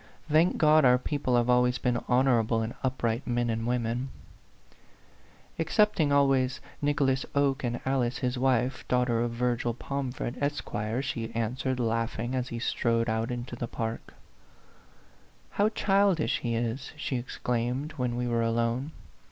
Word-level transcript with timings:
"Thank 0.27 0.57
God, 0.57 0.83
our 0.83 0.97
people 0.97 1.37
have 1.37 1.47
always 1.47 1.77
been 1.77 1.99
honorable 2.07 2.63
and 2.63 2.73
up 2.83 3.03
right 3.03 3.21
men 3.27 3.51
and 3.51 3.67
women!" 3.67 4.09
O 4.73 4.75
"Excepting 5.59 6.11
always 6.11 6.59
Nicholas 6.81 7.23
Oke 7.35 7.63
and 7.63 7.79
Alice 7.85 8.17
his 8.17 8.35
wife, 8.35 8.83
daughter 8.87 9.21
of 9.21 9.29
Virgil 9.29 9.75
Pomfret, 9.75 10.41
Esq.," 10.41 10.71
she 11.01 11.31
answered, 11.35 11.79
laughing, 11.79 12.33
as 12.33 12.47
he 12.47 12.57
strode 12.57 13.09
out 13.09 13.29
into 13.29 13.55
the 13.55 13.67
park. 13.67 14.15
40 14.15 14.15
A 14.15 14.15
PHANTOM 14.15 14.15
LOVER. 14.57 15.49
"How 15.51 15.69
childish 15.75 16.39
he 16.39 16.55
is!" 16.55 16.93
she 16.95 17.17
exclaimed, 17.17 17.91
when 17.97 18.15
we 18.15 18.27
were 18.27 18.41
alone. 18.41 18.93